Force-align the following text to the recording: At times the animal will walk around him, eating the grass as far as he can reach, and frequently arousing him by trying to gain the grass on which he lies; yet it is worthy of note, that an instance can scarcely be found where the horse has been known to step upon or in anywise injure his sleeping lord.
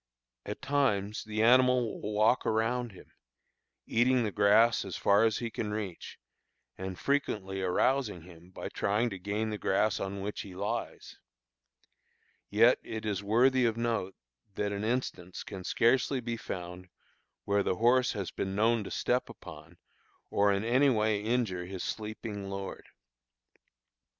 At 0.47 0.63
times 0.63 1.25
the 1.25 1.43
animal 1.43 2.01
will 2.01 2.11
walk 2.13 2.43
around 2.43 2.91
him, 2.91 3.11
eating 3.85 4.23
the 4.23 4.31
grass 4.31 4.83
as 4.83 4.97
far 4.97 5.25
as 5.25 5.37
he 5.37 5.51
can 5.51 5.69
reach, 5.71 6.17
and 6.75 6.97
frequently 6.97 7.61
arousing 7.61 8.23
him 8.23 8.49
by 8.49 8.69
trying 8.69 9.11
to 9.11 9.19
gain 9.19 9.51
the 9.51 9.59
grass 9.59 9.99
on 9.99 10.21
which 10.21 10.41
he 10.41 10.55
lies; 10.55 11.19
yet 12.49 12.79
it 12.81 13.05
is 13.05 13.21
worthy 13.23 13.63
of 13.65 13.77
note, 13.77 14.15
that 14.55 14.71
an 14.71 14.83
instance 14.83 15.43
can 15.43 15.63
scarcely 15.63 16.19
be 16.19 16.35
found 16.35 16.89
where 17.45 17.61
the 17.61 17.75
horse 17.75 18.13
has 18.13 18.31
been 18.31 18.55
known 18.55 18.83
to 18.83 18.89
step 18.89 19.29
upon 19.29 19.77
or 20.31 20.51
in 20.51 20.63
anywise 20.65 21.23
injure 21.23 21.67
his 21.67 21.83
sleeping 21.83 22.49
lord. 22.49 22.87